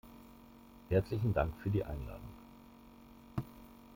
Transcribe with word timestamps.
Herzlichen 0.89 1.31
Dank 1.31 1.53
für 1.61 1.69
die 1.69 1.83
Einladung. 1.83 2.33